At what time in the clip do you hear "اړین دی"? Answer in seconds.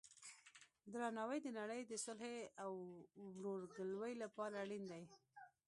4.63-5.03